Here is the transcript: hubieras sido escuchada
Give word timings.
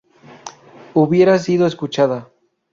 hubieras 0.95 1.43
sido 1.43 1.67
escuchada 1.67 2.31